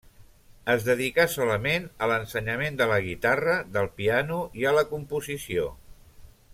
Es 0.75 0.85
dedicà 0.85 1.25
solament 1.33 1.85
a 2.05 2.07
l'ensenyament 2.11 2.79
de 2.81 2.87
la 2.93 2.97
guitarra, 3.09 3.55
del 3.77 3.93
piano 4.01 4.41
i 4.63 4.67
a 4.71 4.73
la 4.79 4.87
composició. 4.95 5.71